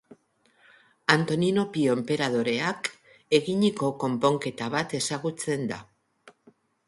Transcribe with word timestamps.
Antonino 1.15 1.65
Pio 1.75 1.97
enperadoreak 1.97 2.89
eginiko 3.39 3.91
konponketa 4.05 4.71
bat 4.77 4.97
ezagutzen 5.03 5.69
da. 5.73 5.81